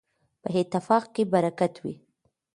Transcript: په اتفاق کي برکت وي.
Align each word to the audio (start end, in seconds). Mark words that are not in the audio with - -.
په 0.41 0.49
اتفاق 0.61 1.03
کي 1.15 1.23
برکت 1.33 1.73
وي. 1.83 1.95